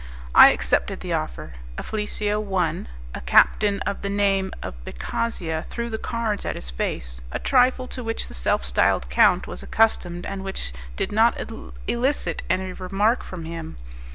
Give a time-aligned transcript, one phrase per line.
[0.33, 1.53] I accepted the offer.
[1.77, 7.21] Afflisio won: a captain of the name of Beccaxia threw the cards at his face
[7.31, 11.39] a trifle to which the self styled count was accustomed, and which did not
[11.87, 13.77] elicit any remark from him.